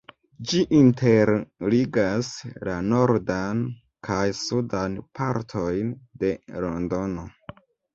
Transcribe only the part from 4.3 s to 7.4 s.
sudan partojn de Londono.